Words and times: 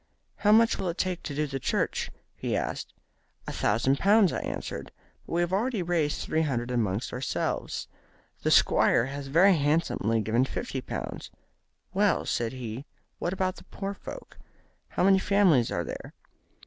'How 0.37 0.51
much 0.51 0.79
will 0.79 0.89
it 0.89 0.97
take 0.97 1.21
to 1.21 1.35
do 1.35 1.45
the 1.45 1.59
church?' 1.59 2.09
he 2.35 2.57
asked. 2.57 2.91
'A 3.45 3.51
thousand 3.51 3.99
pounds,' 3.99 4.33
I 4.33 4.39
answered; 4.39 4.91
'but 5.27 5.33
we 5.33 5.41
have 5.41 5.53
already 5.53 5.83
raised 5.83 6.21
three 6.21 6.41
hundred 6.41 6.71
among 6.71 7.01
ourselves. 7.13 7.87
The 8.41 8.49
Squire 8.49 9.05
has 9.05 9.27
very 9.27 9.57
handsomely 9.57 10.19
given 10.21 10.43
fifty 10.45 10.81
pounds.' 10.81 11.29
'Well,' 11.93 12.25
said 12.25 12.53
he, 12.53 12.85
'how 13.21 13.27
about 13.27 13.57
the 13.57 13.63
poor 13.65 13.93
folk? 13.93 14.39
How 14.87 15.03
many 15.03 15.19
families 15.19 15.69
are 15.71 15.83
there?' 15.83 16.15